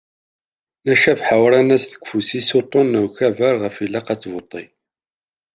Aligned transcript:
Nna 0.83 0.95
Cabḥa 1.03 1.35
uran-as 1.45 1.83
deg 1.91 2.01
ufus-is 2.03 2.49
uṭṭun 2.59 2.87
n 2.97 3.01
ukabar 3.07 3.55
ɣef 3.63 3.75
ialq 3.83 4.07
ad 4.13 4.19
tbuṭṭi. 4.21 4.63